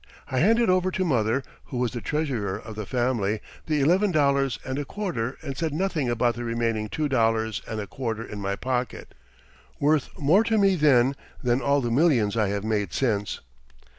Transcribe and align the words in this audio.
I 0.31 0.39
handed 0.39 0.67
over 0.67 0.89
to 0.89 1.05
mother, 1.05 1.43
who 1.65 1.77
was 1.77 1.91
the 1.91 2.01
treasurer 2.01 2.57
of 2.57 2.73
the 2.73 2.87
family, 2.87 3.39
the 3.67 3.81
eleven 3.81 4.11
dollars 4.11 4.57
and 4.65 4.79
a 4.79 4.83
quarter 4.83 5.37
and 5.43 5.55
said 5.55 5.75
nothing 5.75 6.09
about 6.09 6.33
the 6.33 6.43
remaining 6.43 6.89
two 6.89 7.07
dollars 7.07 7.61
and 7.67 7.79
a 7.79 7.85
quarter 7.85 8.23
in 8.23 8.41
my 8.41 8.55
pocket 8.55 9.13
worth 9.79 10.09
more 10.17 10.43
to 10.45 10.57
me 10.57 10.73
then 10.73 11.15
than 11.43 11.61
all 11.61 11.81
the 11.81 11.91
millions 11.91 12.35
I 12.35 12.47
have 12.49 12.63
made 12.63 12.93
since. 12.93 13.41